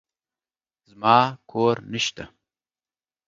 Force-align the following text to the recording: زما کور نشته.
زما 0.89 1.17
کور 1.51 1.75
نشته. 1.93 2.23